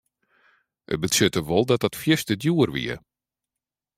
It 0.93 0.99
betsjutte 1.01 1.41
wol 1.49 1.65
dat 1.67 1.83
dat 1.83 1.99
fierste 2.01 2.35
djoer 2.41 2.69
wie. 2.75 2.95